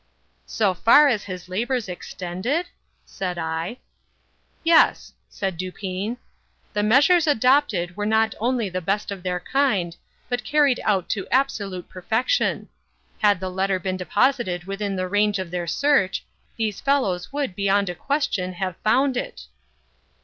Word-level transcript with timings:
"So 0.47 0.73
far 0.73 1.09
as 1.09 1.25
his 1.25 1.47
labors 1.47 1.87
extended?" 1.87 2.65
said 3.05 3.37
I. 3.37 3.77
"Yes," 4.63 5.13
said 5.29 5.57
Dupin. 5.57 6.17
"The 6.73 6.81
measures 6.81 7.27
adopted 7.27 7.95
were 7.95 8.07
not 8.07 8.33
only 8.39 8.67
the 8.67 8.81
best 8.81 9.11
of 9.11 9.21
their 9.21 9.39
kind, 9.39 9.95
but 10.27 10.43
carried 10.43 10.79
out 10.85 11.07
to 11.09 11.27
absolute 11.29 11.87
perfection. 11.87 12.67
Had 13.19 13.39
the 13.39 13.51
letter 13.51 13.77
been 13.77 13.95
deposited 13.95 14.63
within 14.63 14.95
the 14.95 15.07
range 15.07 15.37
of 15.37 15.51
their 15.51 15.67
search, 15.67 16.25
these 16.57 16.81
fellows 16.81 17.31
would, 17.31 17.53
beyond 17.55 17.87
a 17.87 17.93
question, 17.93 18.53
have 18.53 18.77
found 18.77 19.15
it." 19.15 19.45